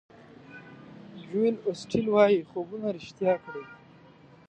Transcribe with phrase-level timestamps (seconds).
[1.23, 3.65] جویل اوسټین وایي خوبونه ریښتیا کړئ.